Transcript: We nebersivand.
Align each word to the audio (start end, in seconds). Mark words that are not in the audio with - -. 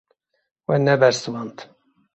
We 0.67 0.75
nebersivand. 0.85 1.57